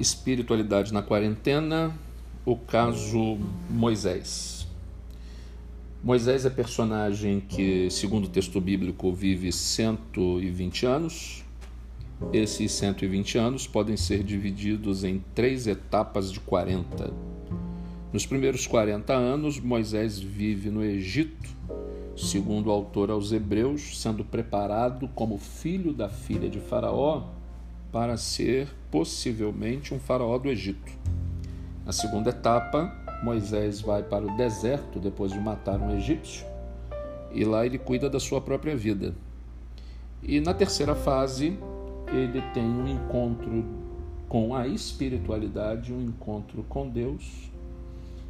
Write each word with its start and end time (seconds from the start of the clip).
Espiritualidade 0.00 0.94
na 0.94 1.02
quarentena, 1.02 1.94
o 2.46 2.56
caso 2.56 3.36
Moisés. 3.68 4.66
Moisés 6.02 6.46
é 6.46 6.48
personagem 6.48 7.38
que, 7.38 7.90
segundo 7.90 8.24
o 8.24 8.28
texto 8.28 8.58
bíblico, 8.62 9.12
vive 9.12 9.52
120 9.52 10.86
anos. 10.86 11.44
Esses 12.32 12.72
120 12.72 13.36
anos 13.36 13.66
podem 13.66 13.94
ser 13.94 14.24
divididos 14.24 15.04
em 15.04 15.22
três 15.34 15.66
etapas 15.66 16.32
de 16.32 16.40
40. 16.40 17.12
Nos 18.10 18.24
primeiros 18.24 18.66
40 18.66 19.12
anos, 19.12 19.60
Moisés 19.60 20.18
vive 20.18 20.70
no 20.70 20.82
Egito, 20.82 21.50
segundo 22.16 22.68
o 22.68 22.72
autor 22.72 23.10
aos 23.10 23.32
Hebreus, 23.32 24.00
sendo 24.00 24.24
preparado 24.24 25.08
como 25.08 25.36
filho 25.36 25.92
da 25.92 26.08
filha 26.08 26.48
de 26.48 26.58
Faraó 26.58 27.38
para 27.92 28.16
ser 28.16 28.68
possivelmente 28.90 29.92
um 29.94 29.98
faraó 29.98 30.38
do 30.38 30.48
Egito. 30.48 30.92
Na 31.84 31.92
segunda 31.92 32.30
etapa, 32.30 32.92
Moisés 33.22 33.80
vai 33.80 34.02
para 34.02 34.24
o 34.24 34.36
deserto 34.36 34.98
depois 34.98 35.32
de 35.32 35.38
matar 35.38 35.80
um 35.80 35.96
egípcio 35.96 36.46
e 37.32 37.44
lá 37.44 37.64
ele 37.64 37.78
cuida 37.78 38.08
da 38.08 38.20
sua 38.20 38.40
própria 38.40 38.76
vida. 38.76 39.14
E 40.22 40.40
na 40.40 40.52
terceira 40.52 40.94
fase, 40.94 41.58
ele 42.08 42.42
tem 42.52 42.64
um 42.64 42.86
encontro 42.86 43.64
com 44.28 44.54
a 44.54 44.66
espiritualidade, 44.66 45.92
um 45.92 46.00
encontro 46.00 46.64
com 46.68 46.88
Deus, 46.88 47.50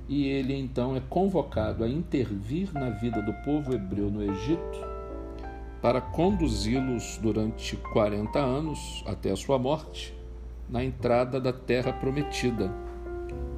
e 0.08 0.27
ele 0.27 0.55
então 0.55 0.97
é 0.97 1.00
convocado 1.00 1.84
a 1.84 1.88
intervir 1.88 2.72
na 2.72 2.91
vida 2.91 3.20
do 3.22 3.33
povo 3.45 3.74
hebreu 3.74 4.11
no 4.11 4.22
Egito 4.22 4.89
para 5.80 6.01
conduzi-los 6.01 7.19
durante 7.23 7.77
40 7.77 8.39
anos 8.39 9.02
até 9.07 9.31
a 9.31 9.36
sua 9.36 9.59
morte 9.59 10.14
na 10.69 10.84
entrada 10.84 11.41
da 11.41 11.53
terra 11.53 11.92
prometida. 11.92 12.70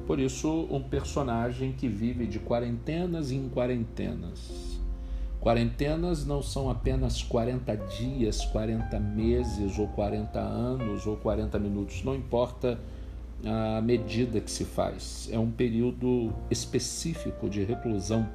Por 0.07 0.19
isso, 0.19 0.67
um 0.69 0.81
personagem 0.81 1.71
que 1.73 1.87
vive 1.87 2.25
de 2.25 2.39
quarentenas 2.39 3.31
em 3.31 3.47
quarentenas. 3.49 4.73
Quarentenas 5.39 6.25
não 6.25 6.41
são 6.41 6.69
apenas 6.69 7.21
40 7.21 7.75
dias, 7.75 8.45
40 8.45 8.99
meses, 8.99 9.77
ou 9.77 9.87
40 9.89 10.39
anos, 10.39 11.05
ou 11.05 11.17
40 11.17 11.59
minutos, 11.59 12.03
não 12.03 12.15
importa 12.15 12.79
a 13.45 13.81
medida 13.81 14.39
que 14.39 14.49
se 14.49 14.63
faz. 14.63 15.29
É 15.31 15.37
um 15.37 15.51
período 15.51 16.33
específico 16.49 17.49
de 17.49 17.63
reclusão 17.63 18.27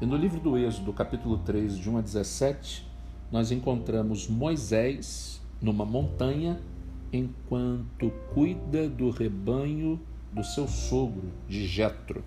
e 0.00 0.06
no 0.06 0.16
livro 0.16 0.38
do 0.38 0.56
Êxodo, 0.56 0.92
capítulo 0.92 1.38
3, 1.38 1.76
de 1.76 1.90
1 1.90 1.98
a 1.98 2.00
17, 2.00 2.86
nós 3.32 3.50
encontramos 3.50 4.28
Moisés 4.28 5.42
numa 5.60 5.84
montanha 5.84 6.60
enquanto 7.12 8.12
cuida 8.32 8.88
do 8.88 9.10
rebanho 9.10 10.00
do 10.32 10.44
seu 10.44 10.68
sogro, 10.68 11.32
de 11.48 11.66
Jetro. 11.66 12.22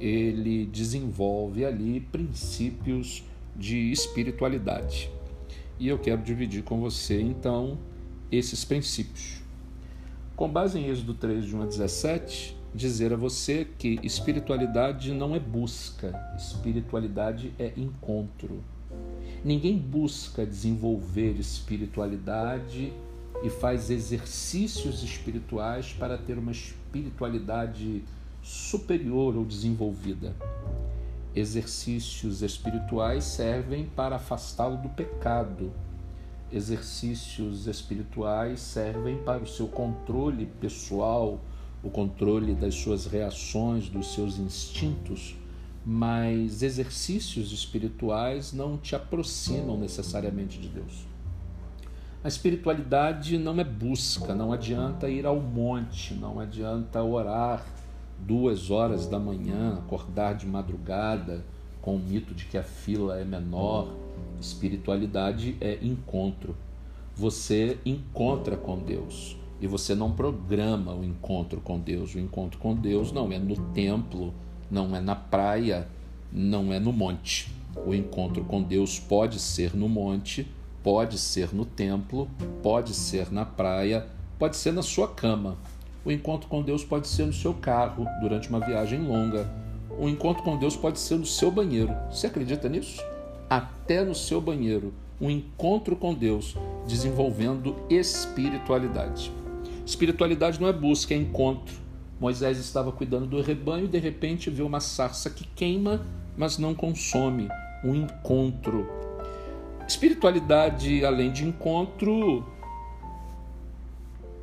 Ele 0.00 0.66
desenvolve 0.66 1.64
ali 1.64 2.00
princípios 2.00 3.22
de 3.54 3.92
espiritualidade. 3.92 5.08
E 5.78 5.86
eu 5.86 6.00
quero 6.00 6.20
dividir 6.20 6.64
com 6.64 6.80
você 6.80 7.20
então 7.20 7.78
esses 8.30 8.64
princípios. 8.64 9.40
Com 10.34 10.48
base 10.48 10.80
em 10.80 10.88
Êxodo 10.88 11.14
3, 11.14 11.44
de 11.44 11.54
1 11.54 11.62
a 11.62 11.66
17, 11.66 12.57
dizer 12.78 13.12
a 13.12 13.16
você 13.16 13.66
que 13.76 13.98
espiritualidade 14.04 15.12
não 15.12 15.34
é 15.34 15.40
busca, 15.40 16.14
espiritualidade 16.36 17.52
é 17.58 17.72
encontro. 17.76 18.62
Ninguém 19.44 19.76
busca 19.76 20.46
desenvolver 20.46 21.40
espiritualidade 21.40 22.92
e 23.42 23.50
faz 23.50 23.90
exercícios 23.90 25.02
espirituais 25.02 25.92
para 25.92 26.16
ter 26.16 26.38
uma 26.38 26.52
espiritualidade 26.52 28.04
superior 28.44 29.36
ou 29.36 29.44
desenvolvida. 29.44 30.36
Exercícios 31.34 32.42
espirituais 32.42 33.24
servem 33.24 33.86
para 33.86 34.16
afastá-lo 34.16 34.76
do 34.76 34.88
pecado. 34.88 35.72
Exercícios 36.52 37.66
espirituais 37.66 38.60
servem 38.60 39.18
para 39.18 39.42
o 39.42 39.46
seu 39.48 39.66
controle 39.66 40.46
pessoal, 40.60 41.40
o 41.82 41.90
controle 41.90 42.54
das 42.54 42.74
suas 42.74 43.06
reações, 43.06 43.88
dos 43.88 44.12
seus 44.12 44.38
instintos, 44.38 45.36
mas 45.84 46.62
exercícios 46.62 47.52
espirituais 47.52 48.52
não 48.52 48.76
te 48.76 48.94
aproximam 48.94 49.78
necessariamente 49.78 50.58
de 50.58 50.68
Deus. 50.68 51.06
A 52.22 52.28
espiritualidade 52.28 53.38
não 53.38 53.58
é 53.60 53.64
busca, 53.64 54.34
não 54.34 54.52
adianta 54.52 55.08
ir 55.08 55.24
ao 55.24 55.40
monte, 55.40 56.14
não 56.14 56.40
adianta 56.40 57.02
orar 57.02 57.64
duas 58.18 58.70
horas 58.70 59.06
da 59.06 59.18
manhã, 59.20 59.74
acordar 59.74 60.34
de 60.34 60.46
madrugada 60.46 61.44
com 61.80 61.94
o 61.94 61.98
mito 61.98 62.34
de 62.34 62.44
que 62.46 62.58
a 62.58 62.62
fila 62.62 63.18
é 63.18 63.24
menor. 63.24 63.94
Espiritualidade 64.40 65.56
é 65.60 65.78
encontro. 65.80 66.56
Você 67.14 67.78
encontra 67.86 68.56
com 68.56 68.78
Deus 68.78 69.36
e 69.60 69.66
você 69.66 69.94
não 69.94 70.12
programa 70.12 70.94
o 70.94 71.04
encontro 71.04 71.60
com 71.60 71.78
Deus. 71.78 72.14
O 72.14 72.18
encontro 72.18 72.58
com 72.58 72.74
Deus 72.74 73.12
não 73.12 73.32
é 73.32 73.38
no 73.38 73.56
templo, 73.72 74.32
não 74.70 74.94
é 74.94 75.00
na 75.00 75.16
praia, 75.16 75.88
não 76.32 76.72
é 76.72 76.78
no 76.78 76.92
monte. 76.92 77.52
O 77.86 77.94
encontro 77.94 78.44
com 78.44 78.62
Deus 78.62 78.98
pode 78.98 79.38
ser 79.38 79.74
no 79.74 79.88
monte, 79.88 80.46
pode 80.82 81.18
ser 81.18 81.54
no 81.54 81.64
templo, 81.64 82.28
pode 82.62 82.94
ser 82.94 83.32
na 83.32 83.44
praia, 83.44 84.06
pode 84.38 84.56
ser 84.56 84.72
na 84.72 84.82
sua 84.82 85.08
cama. 85.08 85.56
O 86.04 86.10
encontro 86.10 86.48
com 86.48 86.62
Deus 86.62 86.84
pode 86.84 87.08
ser 87.08 87.26
no 87.26 87.32
seu 87.32 87.52
carro 87.54 88.06
durante 88.20 88.48
uma 88.48 88.60
viagem 88.60 89.00
longa. 89.00 89.50
O 89.98 90.08
encontro 90.08 90.42
com 90.42 90.56
Deus 90.56 90.76
pode 90.76 90.98
ser 90.98 91.16
no 91.16 91.26
seu 91.26 91.50
banheiro. 91.50 91.94
Você 92.10 92.26
acredita 92.28 92.68
nisso? 92.68 93.02
Até 93.50 94.04
no 94.04 94.14
seu 94.14 94.40
banheiro. 94.40 94.94
Um 95.20 95.28
encontro 95.28 95.96
com 95.96 96.14
Deus 96.14 96.54
desenvolvendo 96.86 97.74
espiritualidade. 97.90 99.32
Espiritualidade 99.88 100.60
não 100.60 100.68
é 100.68 100.72
busca, 100.72 101.14
é 101.14 101.16
encontro. 101.16 101.74
Moisés 102.20 102.58
estava 102.58 102.92
cuidando 102.92 103.24
do 103.24 103.40
rebanho 103.40 103.86
e 103.86 103.88
de 103.88 103.98
repente 103.98 104.50
viu 104.50 104.66
uma 104.66 104.80
sarça 104.80 105.30
que 105.30 105.46
queima, 105.56 106.06
mas 106.36 106.58
não 106.58 106.74
consome. 106.74 107.48
Um 107.82 107.94
encontro. 107.94 108.86
Espiritualidade, 109.88 111.02
além 111.06 111.32
de 111.32 111.42
encontro, 111.42 112.46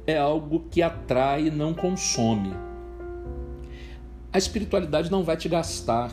é 0.08 0.18
algo 0.18 0.66
que 0.72 0.82
atrai 0.82 1.46
e 1.46 1.52
não 1.52 1.76
consome. 1.76 2.52
A 4.34 4.40
espiritualidade 4.40 5.12
não 5.12 5.24
vai 5.24 5.38
te 5.38 5.48
gastar. 5.48 6.12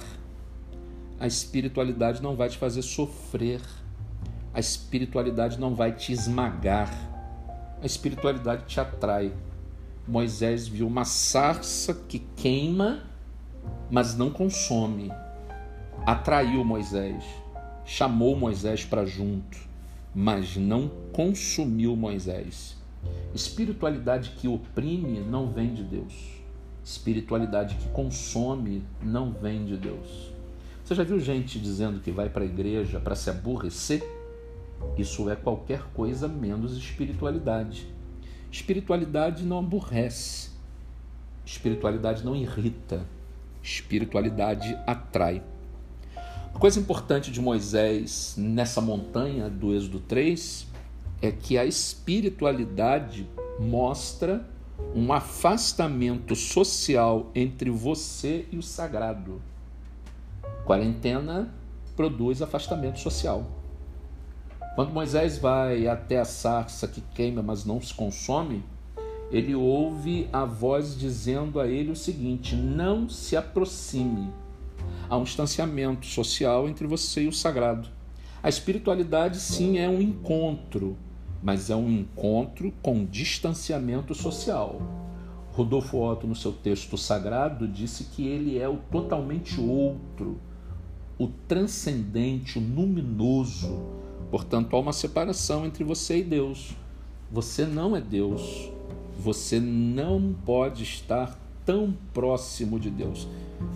A 1.18 1.26
espiritualidade 1.26 2.22
não 2.22 2.36
vai 2.36 2.50
te 2.50 2.58
fazer 2.58 2.82
sofrer. 2.82 3.62
A 4.52 4.60
espiritualidade 4.60 5.58
não 5.58 5.74
vai 5.74 5.90
te 5.92 6.12
esmagar 6.12 7.11
a 7.82 7.86
espiritualidade 7.86 8.64
te 8.66 8.80
atrai. 8.80 9.32
Moisés 10.06 10.68
viu 10.68 10.86
uma 10.86 11.04
sarça 11.04 11.92
que 12.08 12.20
queima, 12.36 13.02
mas 13.90 14.16
não 14.16 14.30
consome. 14.30 15.10
Atraiu 16.06 16.64
Moisés, 16.64 17.24
chamou 17.84 18.36
Moisés 18.36 18.84
para 18.84 19.04
junto, 19.04 19.58
mas 20.14 20.56
não 20.56 20.88
consumiu 21.12 21.96
Moisés. 21.96 22.76
Espiritualidade 23.34 24.30
que 24.36 24.46
oprime 24.46 25.18
não 25.18 25.50
vem 25.50 25.74
de 25.74 25.82
Deus. 25.82 26.14
Espiritualidade 26.84 27.74
que 27.76 27.88
consome 27.88 28.84
não 29.02 29.32
vem 29.32 29.64
de 29.64 29.76
Deus. 29.76 30.32
Você 30.84 30.94
já 30.94 31.02
viu 31.04 31.18
gente 31.18 31.58
dizendo 31.58 32.00
que 32.00 32.10
vai 32.10 32.28
para 32.28 32.42
a 32.42 32.46
igreja 32.46 33.00
para 33.00 33.14
se 33.16 33.30
aborrecer? 33.30 34.02
Isso 34.96 35.28
é 35.30 35.36
qualquer 35.36 35.82
coisa 35.94 36.28
menos 36.28 36.76
espiritualidade. 36.76 37.86
Espiritualidade 38.50 39.44
não 39.44 39.58
aborrece, 39.58 40.50
espiritualidade 41.44 42.24
não 42.24 42.36
irrita, 42.36 43.06
espiritualidade 43.62 44.78
atrai. 44.86 45.42
Coisa 46.58 46.78
importante 46.78 47.30
de 47.30 47.40
Moisés 47.40 48.34
nessa 48.36 48.80
montanha 48.80 49.48
do 49.48 49.74
Êxodo 49.74 49.98
3 50.00 50.66
é 51.22 51.32
que 51.32 51.56
a 51.56 51.64
espiritualidade 51.64 53.26
mostra 53.58 54.46
um 54.94 55.12
afastamento 55.12 56.36
social 56.36 57.30
entre 57.34 57.70
você 57.70 58.46
e 58.52 58.58
o 58.58 58.62
sagrado. 58.62 59.40
Quarentena 60.64 61.52
produz 61.96 62.42
afastamento 62.42 62.98
social. 62.98 63.61
Quando 64.74 64.92
Moisés 64.92 65.36
vai 65.36 65.86
até 65.86 66.18
a 66.18 66.24
sarça 66.24 66.88
que 66.88 67.02
queima, 67.14 67.42
mas 67.42 67.64
não 67.64 67.80
se 67.80 67.92
consome, 67.92 68.64
ele 69.30 69.54
ouve 69.54 70.28
a 70.32 70.46
voz 70.46 70.98
dizendo 70.98 71.60
a 71.60 71.66
ele 71.66 71.90
o 71.90 71.96
seguinte: 71.96 72.56
não 72.56 73.08
se 73.08 73.36
aproxime. 73.36 74.30
Há 75.10 75.16
um 75.18 75.24
distanciamento 75.24 76.06
social 76.06 76.68
entre 76.68 76.86
você 76.86 77.24
e 77.24 77.28
o 77.28 77.32
sagrado. 77.32 77.88
A 78.42 78.48
espiritualidade, 78.48 79.38
sim, 79.38 79.78
é 79.78 79.88
um 79.88 80.00
encontro, 80.00 80.96
mas 81.42 81.68
é 81.68 81.76
um 81.76 81.90
encontro 81.90 82.72
com 82.82 83.04
distanciamento 83.04 84.14
social. 84.14 84.80
Rodolfo 85.52 85.98
Otto, 85.98 86.26
no 86.26 86.34
seu 86.34 86.50
texto 86.50 86.96
sagrado, 86.96 87.68
disse 87.68 88.04
que 88.04 88.26
ele 88.26 88.58
é 88.58 88.66
o 88.66 88.78
totalmente 88.90 89.60
outro, 89.60 90.40
o 91.18 91.28
transcendente, 91.28 92.58
o 92.58 92.62
luminoso. 92.62 94.01
Portanto, 94.32 94.74
há 94.74 94.80
uma 94.80 94.94
separação 94.94 95.66
entre 95.66 95.84
você 95.84 96.20
e 96.20 96.24
Deus. 96.24 96.74
Você 97.30 97.66
não 97.66 97.94
é 97.94 98.00
Deus. 98.00 98.72
Você 99.18 99.60
não 99.60 100.34
pode 100.46 100.82
estar 100.82 101.38
tão 101.66 101.94
próximo 102.14 102.80
de 102.80 102.88
Deus. 102.88 103.28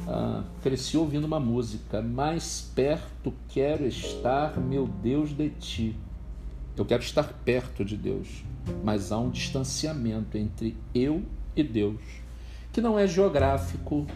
Ah, 0.09 0.43
cresci 0.63 0.97
ouvindo 0.97 1.27
uma 1.27 1.39
música, 1.39 2.01
mais 2.01 2.73
perto 2.75 3.35
quero 3.51 3.87
estar, 3.87 4.59
meu 4.59 4.89
Deus, 4.89 5.37
de 5.37 5.51
ti. 5.51 5.95
Eu 6.75 6.87
quero 6.87 7.03
estar 7.03 7.35
perto 7.45 7.85
de 7.85 7.95
Deus, 7.95 8.43
mas 8.83 9.13
há 9.13 9.19
um 9.19 9.29
distanciamento 9.29 10.39
entre 10.39 10.75
eu 10.95 11.23
e 11.55 11.63
Deus, 11.63 12.01
que 12.73 12.81
não 12.81 12.99
é 12.99 13.07
geográfico, 13.07 14.07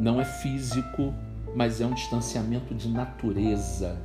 não 0.00 0.20
é 0.20 0.24
físico, 0.24 1.14
mas 1.54 1.80
é 1.80 1.86
um 1.86 1.94
distanciamento 1.94 2.74
de 2.74 2.88
natureza, 2.88 3.96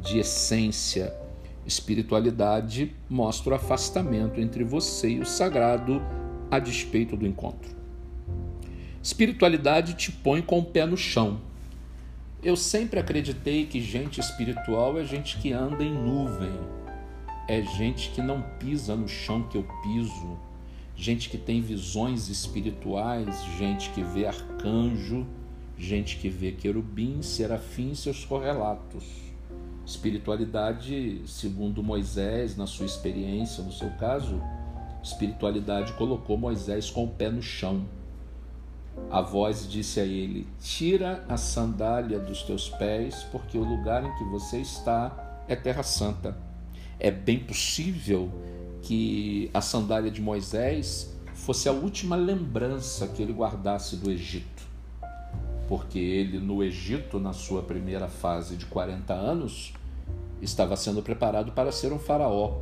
de 0.00 0.18
essência. 0.18 1.25
Espiritualidade 1.66 2.94
mostra 3.10 3.52
o 3.52 3.56
afastamento 3.56 4.40
entre 4.40 4.62
você 4.62 5.10
e 5.10 5.20
o 5.20 5.26
sagrado 5.26 6.00
a 6.48 6.60
despeito 6.60 7.16
do 7.16 7.26
encontro. 7.26 7.74
Espiritualidade 9.02 9.94
te 9.94 10.12
põe 10.12 10.40
com 10.40 10.60
o 10.60 10.64
pé 10.64 10.86
no 10.86 10.96
chão. 10.96 11.40
Eu 12.40 12.54
sempre 12.54 13.00
acreditei 13.00 13.66
que 13.66 13.80
gente 13.80 14.20
espiritual 14.20 14.96
é 14.96 15.04
gente 15.04 15.38
que 15.38 15.52
anda 15.52 15.82
em 15.82 15.92
nuvem, 15.92 16.54
é 17.48 17.60
gente 17.62 18.10
que 18.10 18.22
não 18.22 18.42
pisa 18.60 18.94
no 18.94 19.08
chão 19.08 19.42
que 19.42 19.56
eu 19.58 19.66
piso, 19.82 20.38
gente 20.94 21.28
que 21.28 21.36
tem 21.36 21.60
visões 21.60 22.28
espirituais, 22.28 23.44
gente 23.58 23.90
que 23.90 24.02
vê 24.02 24.26
arcanjo, 24.26 25.26
gente 25.76 26.16
que 26.18 26.28
vê 26.28 26.52
querubim, 26.52 27.22
serafim 27.22 27.90
e 27.90 27.96
seus 27.96 28.24
correlatos. 28.24 29.25
Espiritualidade, 29.86 31.22
segundo 31.26 31.82
Moisés, 31.82 32.56
na 32.56 32.66
sua 32.66 32.84
experiência, 32.84 33.62
no 33.62 33.72
seu 33.72 33.88
caso, 33.90 34.42
espiritualidade 35.02 35.92
colocou 35.92 36.36
Moisés 36.36 36.90
com 36.90 37.04
o 37.04 37.08
pé 37.08 37.30
no 37.30 37.40
chão 37.40 37.86
a 39.10 39.20
voz 39.20 39.68
disse 39.68 40.00
a 40.00 40.04
ele: 40.04 40.46
Tira 40.60 41.24
a 41.28 41.36
sandália 41.36 42.18
dos 42.18 42.42
teus 42.42 42.68
pés, 42.68 43.24
porque 43.30 43.56
o 43.56 43.62
lugar 43.62 44.04
em 44.04 44.14
que 44.16 44.24
você 44.24 44.58
está 44.58 45.44
é 45.46 45.54
terra 45.54 45.82
santa. 45.82 46.36
É 46.98 47.10
bem 47.10 47.38
possível 47.38 48.30
que 48.82 49.50
a 49.52 49.60
sandália 49.60 50.10
de 50.10 50.20
Moisés 50.20 51.14
fosse 51.34 51.68
a 51.68 51.72
última 51.72 52.16
lembrança 52.16 53.06
que 53.06 53.22
ele 53.22 53.32
guardasse 53.32 53.96
do 53.96 54.10
Egito. 54.10 54.55
Porque 55.68 55.98
ele, 55.98 56.38
no 56.38 56.62
Egito, 56.62 57.18
na 57.18 57.32
sua 57.32 57.62
primeira 57.62 58.08
fase 58.08 58.56
de 58.56 58.66
40 58.66 59.12
anos, 59.12 59.72
estava 60.40 60.76
sendo 60.76 61.02
preparado 61.02 61.52
para 61.52 61.72
ser 61.72 61.92
um 61.92 61.98
faraó. 61.98 62.58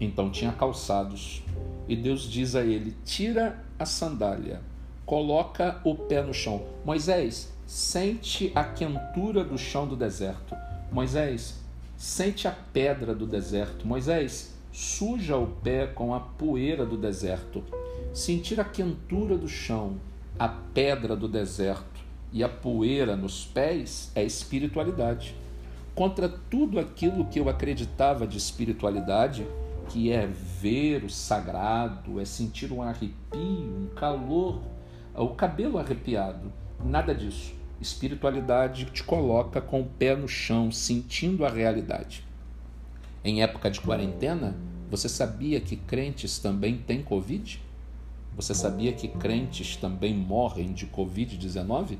Então 0.00 0.30
tinha 0.30 0.52
calçados. 0.52 1.42
E 1.88 1.96
Deus 1.96 2.22
diz 2.30 2.54
a 2.54 2.62
ele: 2.62 2.96
Tira 3.04 3.64
a 3.78 3.84
sandália 3.84 4.60
coloca 5.08 5.80
o 5.84 5.94
pé 5.94 6.22
no 6.22 6.34
chão. 6.34 6.62
Moisés, 6.84 7.50
sente 7.66 8.52
a 8.54 8.62
quentura 8.62 9.42
do 9.42 9.56
chão 9.56 9.88
do 9.88 9.96
deserto. 9.96 10.54
Moisés, 10.92 11.58
sente 11.96 12.46
a 12.46 12.52
pedra 12.52 13.14
do 13.14 13.26
deserto. 13.26 13.86
Moisés, 13.86 14.54
suja 14.70 15.38
o 15.38 15.46
pé 15.46 15.86
com 15.86 16.14
a 16.14 16.20
poeira 16.20 16.84
do 16.84 16.98
deserto. 16.98 17.64
Sentir 18.12 18.60
a 18.60 18.64
quentura 18.64 19.38
do 19.38 19.48
chão, 19.48 19.96
a 20.38 20.46
pedra 20.46 21.16
do 21.16 21.26
deserto 21.26 21.97
e 22.32 22.44
a 22.44 22.48
poeira 22.48 23.16
nos 23.16 23.44
pés 23.44 24.10
é 24.14 24.22
espiritualidade. 24.24 25.34
Contra 25.94 26.28
tudo 26.28 26.78
aquilo 26.78 27.24
que 27.26 27.40
eu 27.40 27.48
acreditava 27.48 28.26
de 28.26 28.38
espiritualidade, 28.38 29.46
que 29.88 30.12
é 30.12 30.26
ver 30.26 31.04
o 31.04 31.10
sagrado, 31.10 32.20
é 32.20 32.24
sentir 32.24 32.72
um 32.72 32.82
arrepio, 32.82 33.18
um 33.34 33.88
calor 33.94 34.60
o 35.22 35.30
cabelo 35.30 35.78
arrepiado. 35.78 36.52
Nada 36.84 37.14
disso. 37.14 37.52
Espiritualidade 37.80 38.86
te 38.86 39.02
coloca 39.02 39.60
com 39.60 39.80
o 39.80 39.84
pé 39.84 40.14
no 40.14 40.28
chão, 40.28 40.70
sentindo 40.70 41.44
a 41.44 41.48
realidade. 41.48 42.24
Em 43.24 43.42
época 43.42 43.70
de 43.70 43.80
quarentena, 43.80 44.56
você 44.90 45.08
sabia 45.08 45.60
que 45.60 45.76
crentes 45.76 46.38
também 46.38 46.78
têm 46.78 47.02
Covid? 47.02 47.60
Você 48.36 48.54
sabia 48.54 48.92
que 48.92 49.08
crentes 49.08 49.76
também 49.76 50.14
morrem 50.14 50.72
de 50.72 50.86
Covid-19? 50.86 51.98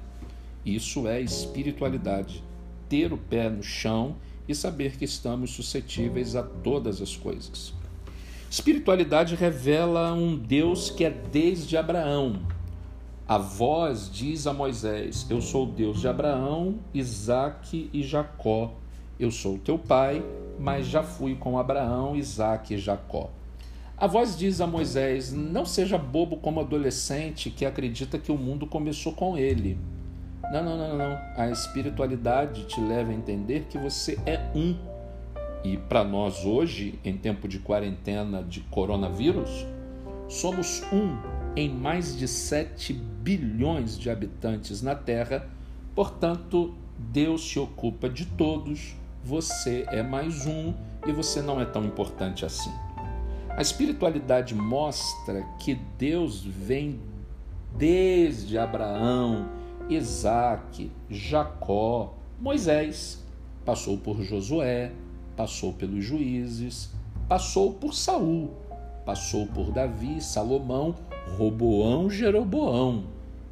Isso 0.65 1.07
é 1.07 1.21
espiritualidade. 1.21 2.43
Ter 2.89 3.13
o 3.13 3.19
pé 3.19 3.49
no 3.49 3.63
chão 3.63 4.17
e 4.47 4.55
saber 4.55 4.97
que 4.97 5.05
estamos 5.05 5.51
suscetíveis 5.51 6.35
a 6.35 6.43
todas 6.43 7.01
as 7.01 7.17
coisas. 7.17 7.73
Espiritualidade 8.51 9.35
revela 9.35 10.13
um 10.13 10.37
Deus 10.37 10.91
que 10.91 11.05
é 11.05 11.11
desde 11.11 11.77
Abraão, 11.77 12.41
a 13.29 13.37
voz 13.37 14.11
diz 14.11 14.47
a 14.47 14.55
Moisés: 14.55 15.27
Eu 15.29 15.43
sou 15.43 15.65
o 15.65 15.71
Deus 15.71 16.01
de 16.01 16.09
Abraão, 16.09 16.77
Isaque 16.95 17.91
e 17.93 18.03
Jacó. 18.03 18.73
Eu 19.21 19.31
sou 19.31 19.59
teu 19.59 19.79
pai, 19.79 20.25
mas 20.59 20.87
já 20.87 21.03
fui 21.03 21.35
com 21.35 21.59
Abraão, 21.59 22.17
Isaque 22.17 22.73
e 22.73 22.79
Jacó. 22.79 23.29
A 23.99 24.07
voz 24.07 24.35
diz 24.35 24.63
a 24.63 24.67
Moisés: 24.67 25.31
Não 25.31 25.67
seja 25.67 25.99
bobo 25.99 26.39
como 26.39 26.61
adolescente 26.61 27.51
que 27.51 27.67
acredita 27.67 28.19
que 28.19 28.33
o 28.33 28.39
mundo 28.39 28.67
começou 28.67 29.13
com 29.13 29.37
ele. 29.37 29.79
Não, 30.53 30.65
não, 30.65 30.77
não, 30.77 30.97
não. 30.97 31.19
A 31.37 31.49
espiritualidade 31.51 32.65
te 32.65 32.81
leva 32.81 33.11
a 33.11 33.15
entender 33.15 33.67
que 33.69 33.77
você 33.77 34.19
é 34.25 34.41
um. 34.55 34.77
E 35.63 35.77
para 35.77 36.05
nós 36.05 36.45
hoje, 36.45 36.99
em 37.05 37.17
tempo 37.17 37.47
de 37.47 37.59
quarentena 37.59 38.43
de 38.43 38.61
coronavírus, 38.61 39.67
somos 40.29 40.83
um 40.93 41.19
em 41.57 41.69
mais 41.69 42.17
de 42.17 42.29
7 42.29 42.93
bilhões 42.93 43.99
de 43.99 44.09
habitantes 44.09 44.81
na 44.81 44.95
Terra, 44.95 45.49
portanto, 45.95 46.75
Deus 46.97 47.51
se 47.51 47.59
ocupa 47.59 48.09
de 48.09 48.27
todos, 48.27 48.95
você 49.25 49.85
é 49.89 50.03
mais 50.03 50.47
um 50.47 50.73
e 51.07 51.13
você 51.13 51.43
não 51.43 51.61
é 51.61 51.65
tão 51.65 51.85
importante 51.85 52.47
assim. 52.47 52.73
A 53.51 53.61
espiritualidade 53.61 54.55
mostra 54.55 55.43
que 55.59 55.75
Deus 55.99 56.45
vem 56.45 57.01
desde 57.77 58.57
Abraão, 58.57 59.49
Isaac, 59.89 60.91
Jacó, 61.09 62.15
Moisés, 62.39 63.25
passou 63.65 63.97
por 63.97 64.23
Josué, 64.23 64.93
passou 65.37 65.73
pelos 65.73 66.05
juízes, 66.05 66.91
passou 67.29 67.73
por 67.73 67.95
Saul, 67.95 68.51
passou 69.07 69.47
por 69.47 69.73
Davi, 69.73 70.21
Salomão, 70.21 70.95
Roboão, 71.37 72.11
Jeroboão. 72.11 73.05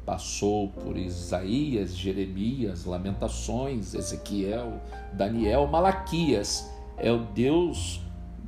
Passou 0.05 0.69
por 0.69 0.95
Isaías, 0.95 1.97
Jeremias, 1.97 2.85
Lamentações, 2.85 3.93
Ezequiel, 3.93 4.79
Daniel, 5.13 5.67
Malaquias. 5.67 6.71
É 6.97 7.11
o 7.11 7.25
Deus 7.25 7.99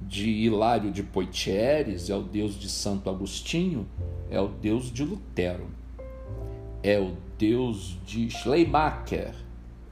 de 0.07 0.29
Hilário 0.29 0.91
de 0.91 1.03
Poitieres, 1.03 2.09
é 2.09 2.15
o 2.15 2.21
Deus 2.21 2.53
de 2.57 2.69
Santo 2.69 3.09
Agostinho, 3.09 3.85
é 4.31 4.39
o 4.39 4.47
Deus 4.47 4.91
de 4.91 5.03
Lutero, 5.03 5.67
é 6.81 6.99
o 6.99 7.13
Deus 7.37 7.97
de 8.05 8.29
Schleiermacher, 8.29 9.33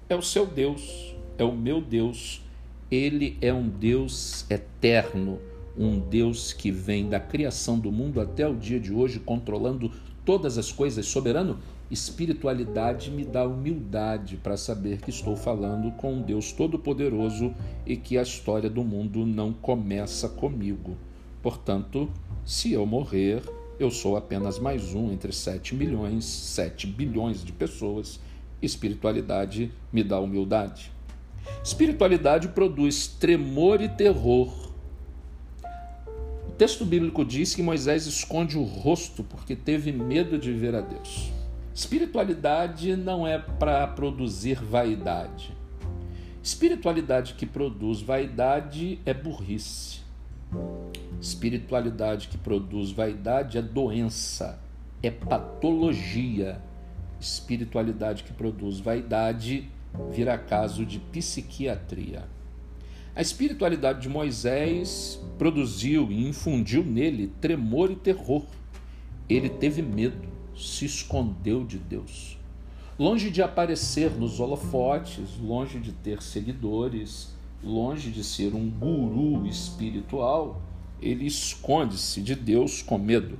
é 0.10 0.15
o 0.15 0.22
seu 0.22 0.46
Deus, 0.46 1.15
é 1.38 1.44
o 1.44 1.56
meu 1.56 1.82
Deus. 1.82 2.41
Ele 2.89 3.38
é 3.41 3.53
um 3.53 3.67
Deus 3.67 4.50
eterno, 4.50 5.39
um 5.77 6.00
Deus 6.00 6.53
que 6.53 6.72
vem 6.72 7.10
da 7.10 7.20
criação 7.20 7.77
do 7.77 7.91
mundo 7.91 8.22
até 8.22 8.48
o 8.48 8.56
dia 8.56 8.79
de 8.79 8.94
hoje, 8.94 9.20
controlando 9.20 9.91
todas 10.24 10.58
as 10.58 10.72
coisas, 10.72 11.06
soberano, 11.06 11.60
espiritualidade 11.91 13.12
me 13.12 13.24
dá 13.24 13.46
humildade 13.46 14.38
para 14.38 14.58
saber 14.58 15.01
que 15.01 15.10
estou 15.10 15.36
falando 15.36 15.91
com 15.91 16.15
um 16.15 16.22
Deus 16.22 16.51
todo-poderoso 16.51 17.53
e 17.86 17.96
que 17.96 18.17
a 18.17 18.22
história 18.22 18.70
do 18.70 18.84
mundo 18.84 19.25
não 19.25 19.53
começa 19.53 20.27
comigo. 20.27 20.98
Portanto, 21.41 22.10
se 22.46 22.74
eu 22.74 22.86
morrer, 22.86 23.41
eu 23.79 23.91
sou 23.91 24.17
apenas 24.17 24.60
mais 24.60 24.93
um 24.93 25.12
entre 25.12 25.31
7 25.31 25.75
milhões, 25.75 26.25
7 26.25 26.88
bilhões 26.88 27.43
de 27.43 27.51
pessoas. 27.51 28.19
Espiritualidade 28.62 29.72
me 29.91 30.03
dá 30.03 30.19
humildade. 30.19 30.91
Espiritualidade 31.63 32.50
produz 32.50 33.07
tremor 33.07 33.81
e 33.81 33.89
terror 33.89 34.67
texto 36.57 36.84
bíblico 36.84 37.24
diz 37.24 37.53
que 37.53 37.62
Moisés 37.62 38.07
esconde 38.07 38.57
o 38.57 38.63
rosto 38.63 39.24
porque 39.24 39.55
teve 39.55 39.91
medo 39.91 40.39
de 40.39 40.51
ver 40.51 40.74
a 40.74 40.81
Deus. 40.81 41.31
Espiritualidade 41.74 42.96
não 42.96 43.27
é 43.27 43.38
para 43.38 43.86
produzir 43.86 44.55
vaidade. 44.55 45.55
Espiritualidade 46.41 47.36
que 47.36 47.46
produz 47.46 48.01
vaidade 48.01 49.00
é 49.05 49.13
burrice. 49.13 50.00
Espiritualidade 51.19 52.27
que 52.27 52.37
produz 52.37 52.91
vaidade 52.91 53.57
é 53.57 53.61
doença, 53.61 54.59
é 55.01 55.09
patologia. 55.09 56.61
Espiritualidade 57.19 58.23
que 58.23 58.31
produz 58.31 58.79
vaidade 58.79 59.69
vira 60.11 60.37
caso 60.37 60.85
de 60.85 60.99
psiquiatria. 60.99 62.25
A 63.15 63.21
espiritualidade 63.21 64.01
de 64.01 64.09
Moisés 64.09 65.19
produziu 65.39 66.11
e 66.11 66.27
infundiu 66.27 66.83
nele 66.83 67.33
tremor 67.41 67.89
e 67.89 67.95
terror. 67.95 68.45
Ele 69.27 69.49
teve 69.49 69.81
medo, 69.81 70.29
se 70.55 70.85
escondeu 70.85 71.65
de 71.65 71.79
Deus. 71.79 72.37
Longe 72.99 73.31
de 73.31 73.41
aparecer 73.41 74.11
nos 74.11 74.39
holofotes, 74.39 75.37
longe 75.39 75.79
de 75.79 75.91
ter 75.91 76.21
seguidores, 76.21 77.35
longe 77.63 78.11
de 78.11 78.23
ser 78.23 78.53
um 78.53 78.69
guru 78.69 79.45
espiritual, 79.47 80.61
ele 81.01 81.25
esconde-se 81.25 82.21
de 82.21 82.35
Deus 82.35 82.81
com 82.81 82.97
medo. 82.97 83.37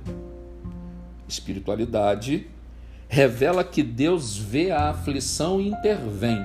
Espiritualidade 1.26 2.46
revela 3.08 3.64
que 3.64 3.82
Deus 3.82 4.36
vê 4.36 4.70
a 4.70 4.90
aflição 4.90 5.60
e 5.60 5.68
intervém. 5.68 6.44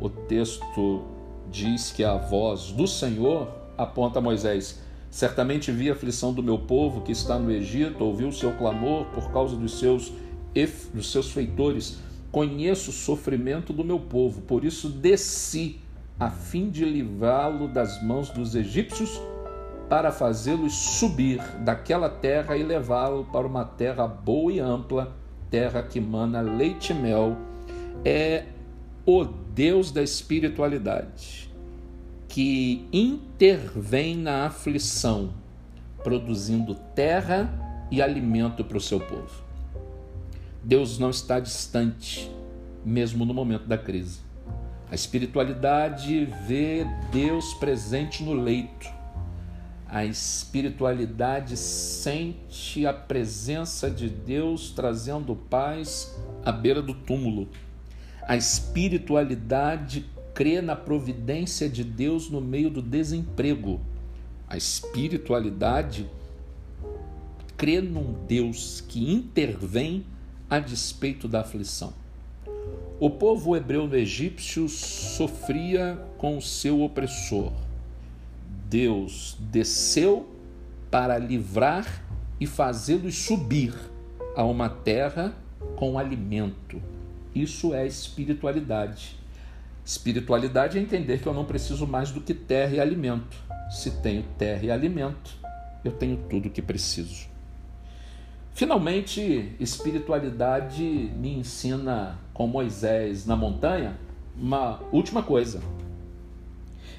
O 0.00 0.08
texto 0.08 1.04
diz 1.50 1.90
que 1.90 2.04
a 2.04 2.16
voz 2.16 2.72
do 2.72 2.86
Senhor 2.86 3.48
aponta 3.76 4.18
a 4.18 4.22
Moisés: 4.22 4.80
Certamente 5.10 5.72
vi 5.72 5.88
a 5.90 5.92
aflição 5.92 6.32
do 6.32 6.42
meu 6.42 6.58
povo 6.58 7.02
que 7.02 7.12
está 7.12 7.38
no 7.38 7.50
Egito, 7.50 8.04
ouvi 8.04 8.24
o 8.24 8.32
seu 8.32 8.52
clamor 8.52 9.06
por 9.06 9.30
causa 9.32 9.56
dos 9.56 9.78
seus, 9.78 10.12
dos 10.92 11.10
seus 11.10 11.30
feitores. 11.30 11.98
Conheço 12.30 12.90
o 12.90 12.92
sofrimento 12.92 13.72
do 13.72 13.82
meu 13.82 13.98
povo, 13.98 14.42
por 14.42 14.64
isso 14.64 14.88
desci 14.88 15.80
a 16.18 16.30
fim 16.30 16.68
de 16.70 16.84
livrá-lo 16.84 17.68
das 17.68 18.02
mãos 18.02 18.30
dos 18.30 18.54
egípcios, 18.54 19.20
para 19.88 20.12
fazê-los 20.12 20.74
subir 20.74 21.40
daquela 21.64 22.10
terra 22.10 22.56
e 22.56 22.62
levá-lo 22.62 23.24
para 23.24 23.46
uma 23.46 23.64
terra 23.64 24.06
boa 24.06 24.52
e 24.52 24.60
ampla, 24.60 25.16
terra 25.48 25.82
que 25.82 26.00
mana 26.00 26.40
leite 26.40 26.92
e 26.92 26.94
mel. 26.94 27.36
É 28.04 28.44
o 29.06 29.24
Deus 29.24 29.90
da 29.90 30.02
espiritualidade 30.02 31.50
que 32.28 32.86
intervém 32.92 34.14
na 34.14 34.46
aflição, 34.46 35.30
produzindo 36.04 36.74
terra 36.94 37.50
e 37.90 38.02
alimento 38.02 38.62
para 38.62 38.76
o 38.76 38.80
seu 38.80 39.00
povo. 39.00 39.42
Deus 40.62 40.98
não 40.98 41.08
está 41.08 41.40
distante, 41.40 42.30
mesmo 42.84 43.24
no 43.24 43.32
momento 43.32 43.66
da 43.66 43.78
crise. 43.78 44.27
A 44.90 44.94
espiritualidade 44.94 46.24
vê 46.46 46.86
Deus 47.12 47.52
presente 47.54 48.22
no 48.22 48.32
leito. 48.32 48.88
A 49.86 50.04
espiritualidade 50.04 51.56
sente 51.58 52.86
a 52.86 52.92
presença 52.92 53.90
de 53.90 54.08
Deus 54.08 54.70
trazendo 54.70 55.36
paz 55.36 56.18
à 56.42 56.50
beira 56.50 56.80
do 56.80 56.94
túmulo. 56.94 57.48
A 58.22 58.36
espiritualidade 58.36 60.06
crê 60.34 60.62
na 60.62 60.76
providência 60.76 61.68
de 61.68 61.84
Deus 61.84 62.30
no 62.30 62.40
meio 62.40 62.70
do 62.70 62.80
desemprego. 62.80 63.80
A 64.48 64.56
espiritualidade 64.56 66.08
crê 67.58 67.82
num 67.82 68.14
Deus 68.26 68.80
que 68.80 69.12
intervém 69.12 70.06
a 70.48 70.58
despeito 70.58 71.28
da 71.28 71.40
aflição. 71.40 71.92
O 73.00 73.08
povo 73.08 73.56
hebreu 73.56 73.86
no 73.86 73.94
egípcio 73.94 74.68
sofria 74.68 75.96
com 76.16 76.36
o 76.36 76.42
seu 76.42 76.82
opressor. 76.82 77.52
Deus 78.68 79.36
desceu 79.38 80.28
para 80.90 81.16
livrar 81.16 82.02
e 82.40 82.46
fazê-los 82.46 83.16
subir 83.16 83.72
a 84.34 84.44
uma 84.44 84.68
terra 84.68 85.32
com 85.76 85.96
alimento. 85.96 86.82
Isso 87.32 87.72
é 87.72 87.86
espiritualidade. 87.86 89.16
Espiritualidade 89.84 90.76
é 90.76 90.80
entender 90.80 91.20
que 91.20 91.28
eu 91.28 91.34
não 91.34 91.44
preciso 91.44 91.86
mais 91.86 92.10
do 92.10 92.20
que 92.20 92.34
terra 92.34 92.74
e 92.74 92.80
alimento. 92.80 93.36
Se 93.70 93.92
tenho 94.02 94.24
terra 94.36 94.64
e 94.64 94.72
alimento, 94.72 95.36
eu 95.84 95.92
tenho 95.92 96.16
tudo 96.28 96.48
o 96.48 96.50
que 96.50 96.60
preciso. 96.60 97.28
Finalmente, 98.54 99.54
espiritualidade 99.60 100.82
me 100.82 101.38
ensina 101.38 102.18
com 102.38 102.46
Moisés 102.46 103.26
na 103.26 103.34
montanha 103.34 103.98
uma 104.36 104.80
última 104.92 105.24
coisa. 105.24 105.60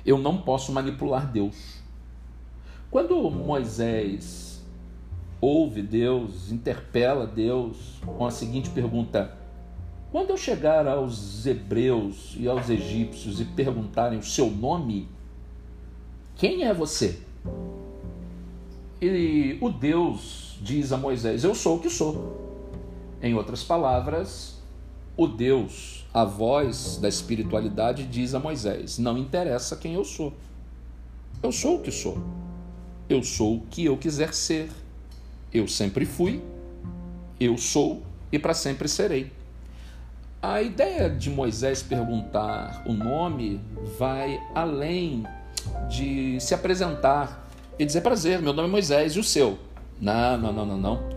Eu 0.06 0.18
não 0.18 0.42
posso 0.42 0.74
manipular 0.74 1.32
Deus. 1.32 1.80
Quando 2.92 3.32
Moisés 3.32 4.62
ouve 5.40 5.82
Deus, 5.82 6.52
interpela 6.52 7.26
Deus 7.26 8.02
com 8.06 8.26
a 8.26 8.32
seguinte 8.32 8.70
pergunta: 8.72 9.34
Quando 10.12 10.32
eu 10.32 10.38
chegar 10.38 10.86
aos 10.86 11.46
hebreus 11.46 12.36
e 12.38 12.46
aos 12.46 12.70
egípcios 12.70 13.40
e 13.40 13.46
perguntarem 13.46 14.20
o 14.20 14.24
seu 14.24 14.50
nome, 14.50 15.08
quem 16.36 16.66
é 16.66 16.74
você? 16.74 17.18
E 19.02 19.58
o 19.62 19.70
Deus 19.70 20.58
diz 20.62 20.92
a 20.92 20.98
Moisés: 20.98 21.46
Eu 21.46 21.56
sou 21.56 21.78
o 21.78 21.80
que 21.80 21.90
sou. 21.90 22.50
Em 23.22 23.36
outras 23.36 23.64
palavras, 23.64 24.59
o 25.20 25.28
Deus, 25.28 26.06
a 26.14 26.24
voz 26.24 26.96
da 26.96 27.10
espiritualidade, 27.10 28.06
diz 28.06 28.34
a 28.34 28.40
Moisés: 28.40 28.98
Não 28.98 29.18
interessa 29.18 29.76
quem 29.76 29.96
eu 29.96 30.06
sou. 30.06 30.32
Eu 31.44 31.52
sou 31.52 31.76
o 31.76 31.82
que 31.82 31.92
sou. 31.92 32.18
Eu 33.10 33.22
sou 33.22 33.58
o 33.58 33.62
que 33.70 33.84
eu 33.84 33.98
quiser 33.98 34.34
ser. 34.34 34.70
Eu 35.54 35.68
sempre 35.68 36.06
fui, 36.06 36.42
eu 37.38 37.58
sou 37.58 38.02
e 38.32 38.40
para 38.40 38.54
sempre 38.54 38.88
serei. 38.88 39.30
A 40.42 40.62
ideia 40.62 41.10
de 41.10 41.30
Moisés 41.30 41.84
perguntar 41.84 42.84
o 42.86 42.94
nome 42.94 43.60
vai 43.98 44.40
além 44.56 45.26
de 45.90 46.40
se 46.40 46.54
apresentar 46.54 47.46
e 47.78 47.86
dizer 47.86 48.00
prazer, 48.00 48.42
meu 48.42 48.54
nome 48.54 48.70
é 48.70 48.72
Moisés 48.72 49.14
e 49.14 49.20
o 49.20 49.24
seu. 49.24 49.60
Não, 50.00 50.38
não, 50.38 50.54
não, 50.54 50.66
não, 50.66 50.78
não. 50.78 51.10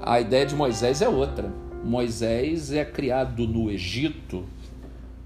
A 0.00 0.20
ideia 0.20 0.46
de 0.46 0.54
Moisés 0.54 1.02
é 1.02 1.08
outra. 1.08 1.52
Moisés 1.84 2.72
é 2.72 2.84
criado 2.84 3.46
no 3.46 3.70
Egito. 3.70 4.44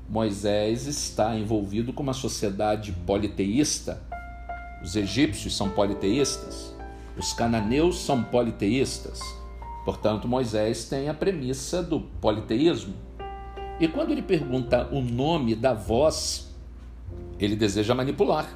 Moisés 0.09 0.87
está 0.87 1.37
envolvido 1.37 1.93
com 1.93 2.03
uma 2.03 2.13
sociedade 2.13 2.93
politeísta. 3.07 4.03
Os 4.83 4.95
egípcios 4.97 5.57
são 5.57 5.71
politeístas. 5.71 6.75
Os 7.17 7.33
cananeus 7.33 7.99
são 8.01 8.23
politeístas. 8.23 9.21
Portanto, 9.85 10.29
Moisés 10.29 10.85
tem 10.85 11.09
a 11.09 11.15
premissa 11.15 11.83
do 11.83 12.01
politeísmo. 12.01 12.95
E 13.81 13.89
quando 13.89 14.13
ele 14.13 14.23
pergunta 14.23 14.89
o 14.93 15.01
nome 15.01 15.55
da 15.55 15.73
voz, 15.73 16.55
ele 17.39 17.57
deseja 17.57 17.95
manipular. 17.95 18.49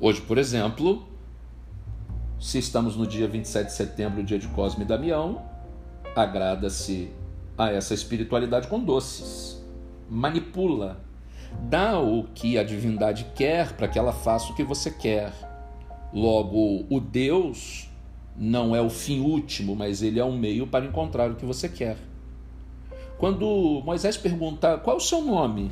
Hoje, 0.00 0.20
por 0.20 0.38
exemplo, 0.38 1.04
se 2.38 2.58
estamos 2.58 2.96
no 2.96 3.06
dia 3.06 3.26
27 3.26 3.66
de 3.66 3.72
setembro, 3.72 4.22
dia 4.22 4.38
de 4.38 4.46
Cosme 4.48 4.84
e 4.84 4.86
Damião, 4.86 5.42
agrada-se 6.14 7.10
a 7.56 7.70
essa 7.70 7.94
espiritualidade 7.94 8.68
com 8.68 8.80
doces. 8.80 9.62
Manipula. 10.08 11.02
Dá 11.68 12.00
o 12.00 12.24
que 12.34 12.58
a 12.58 12.64
divindade 12.64 13.26
quer 13.34 13.72
para 13.76 13.86
que 13.86 13.98
ela 13.98 14.12
faça 14.12 14.52
o 14.52 14.56
que 14.56 14.64
você 14.64 14.90
quer. 14.90 15.32
Logo, 16.12 16.84
o 16.90 17.00
Deus 17.00 17.88
não 18.36 18.74
é 18.74 18.80
o 18.80 18.90
fim 18.90 19.20
último, 19.20 19.76
mas 19.76 20.02
ele 20.02 20.18
é 20.18 20.24
um 20.24 20.36
meio 20.36 20.66
para 20.66 20.84
encontrar 20.84 21.30
o 21.30 21.36
que 21.36 21.46
você 21.46 21.68
quer. 21.68 21.96
Quando 23.18 23.82
Moisés 23.84 24.16
pergunta 24.16 24.78
qual 24.78 24.96
é 24.96 24.98
o 24.98 25.02
seu 25.02 25.22
nome, 25.22 25.70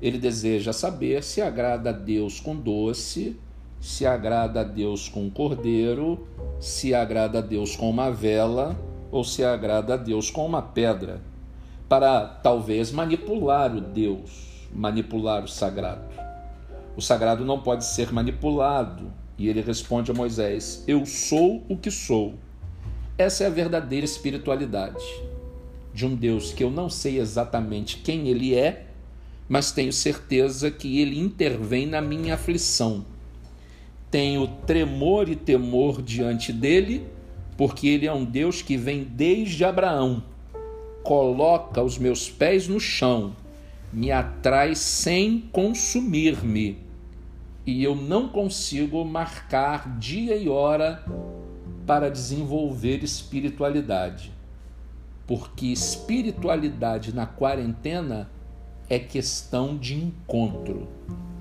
ele 0.00 0.18
deseja 0.18 0.72
saber 0.72 1.22
se 1.22 1.40
agrada 1.40 1.90
a 1.90 1.92
Deus 1.92 2.38
com 2.38 2.54
doce 2.54 3.38
se 3.84 4.06
agrada 4.06 4.62
a 4.62 4.64
Deus 4.64 5.10
com 5.10 5.24
um 5.24 5.30
cordeiro, 5.30 6.26
se 6.58 6.94
agrada 6.94 7.40
a 7.40 7.42
Deus 7.42 7.76
com 7.76 7.90
uma 7.90 8.10
vela 8.10 8.74
ou 9.14 9.22
se 9.22 9.44
agrada 9.44 9.94
a 9.94 9.96
Deus 9.96 10.28
com 10.28 10.44
uma 10.44 10.60
pedra, 10.60 11.22
para 11.88 12.26
talvez 12.26 12.90
manipular 12.90 13.72
o 13.72 13.80
Deus, 13.80 14.66
manipular 14.74 15.44
o 15.44 15.48
sagrado. 15.48 16.12
O 16.96 17.00
sagrado 17.00 17.44
não 17.44 17.60
pode 17.60 17.84
ser 17.84 18.12
manipulado, 18.12 19.12
e 19.38 19.48
ele 19.48 19.60
responde 19.60 20.10
a 20.10 20.14
Moisés: 20.14 20.82
Eu 20.88 21.06
sou 21.06 21.62
o 21.68 21.76
que 21.76 21.92
sou. 21.92 22.34
Essa 23.16 23.44
é 23.44 23.46
a 23.46 23.50
verdadeira 23.50 24.04
espiritualidade 24.04 25.04
de 25.92 26.04
um 26.04 26.16
Deus 26.16 26.52
que 26.52 26.64
eu 26.64 26.70
não 26.72 26.90
sei 26.90 27.20
exatamente 27.20 27.98
quem 27.98 28.26
ele 28.26 28.52
é, 28.52 28.86
mas 29.48 29.70
tenho 29.70 29.92
certeza 29.92 30.72
que 30.72 31.00
ele 31.00 31.20
intervém 31.20 31.86
na 31.86 32.00
minha 32.00 32.34
aflição 32.34 33.06
tenho 34.14 34.46
tremor 34.64 35.28
e 35.28 35.34
temor 35.34 36.00
diante 36.00 36.52
dele, 36.52 37.04
porque 37.56 37.86
ele 37.88 38.06
é 38.06 38.12
um 38.12 38.24
Deus 38.24 38.62
que 38.62 38.76
vem 38.76 39.04
desde 39.04 39.64
Abraão, 39.64 40.22
coloca 41.02 41.82
os 41.82 41.98
meus 41.98 42.30
pés 42.30 42.66
no 42.66 42.80
chão, 42.80 43.36
me 43.92 44.10
atrai 44.10 44.74
sem 44.74 45.40
consumir-me. 45.52 46.78
e 47.66 47.82
eu 47.82 47.94
não 47.94 48.28
consigo 48.28 49.02
marcar 49.04 49.98
dia 49.98 50.36
e 50.36 50.48
hora 50.48 51.02
para 51.86 52.10
desenvolver 52.10 53.02
espiritualidade. 53.02 54.32
Porque 55.26 55.66
espiritualidade 55.66 57.14
na 57.14 57.26
quarentena 57.26 58.30
é 58.88 58.98
questão 58.98 59.78
de 59.78 59.94
encontro. 59.94 60.86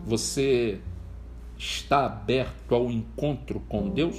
Você 0.06 0.80
está 1.58 2.06
aberto 2.06 2.74
ao 2.74 2.90
encontro 2.90 3.62
com 3.68 3.90
Deus? 3.90 4.18